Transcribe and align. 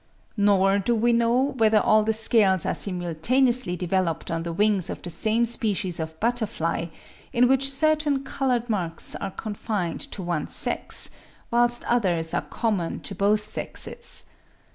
Nor 0.35 0.79
do 0.79 0.95
we 0.95 1.13
know 1.13 1.51
whether 1.57 1.77
all 1.79 2.01
the 2.03 2.11
scales 2.11 2.65
are 2.65 2.73
simultaneously 2.73 3.75
developed 3.75 4.31
on 4.31 4.41
the 4.41 4.51
wings 4.51 4.89
of 4.89 5.03
the 5.03 5.11
same 5.11 5.45
species 5.45 5.99
of 5.99 6.19
butterfly, 6.19 6.87
in 7.31 7.47
which 7.47 7.69
certain 7.71 8.23
coloured 8.23 8.67
marks 8.67 9.13
are 9.17 9.29
confined 9.29 10.01
to 10.11 10.23
one 10.23 10.47
sex, 10.47 11.11
whilst 11.51 11.83
others 11.83 12.33
are 12.33 12.41
common 12.41 12.99
to 13.01 13.13
both 13.13 13.43
sexes. 13.45 14.25